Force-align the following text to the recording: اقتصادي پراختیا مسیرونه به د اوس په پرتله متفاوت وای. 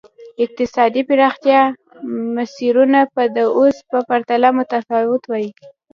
اقتصادي 0.43 1.01
پراختیا 1.09 1.61
مسیرونه 2.35 2.99
به 3.13 3.23
د 3.35 3.37
اوس 3.57 3.75
په 3.91 3.97
پرتله 4.09 4.49
متفاوت 4.57 5.23
وای. 5.27 5.47